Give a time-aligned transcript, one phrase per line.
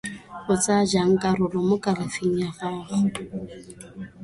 [0.51, 2.97] O tsaya jang karolo mo kalafing ya gago?